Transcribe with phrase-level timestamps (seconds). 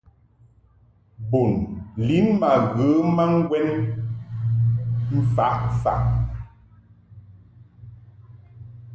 [1.29, 1.53] Bun
[2.07, 3.67] lin ma ghə ma ŋgwɛn
[5.25, 6.03] mfaʼ faʼ.